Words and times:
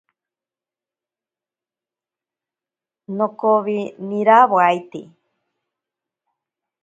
Nokowi 3.17 3.77
nirawaite. 4.07 5.01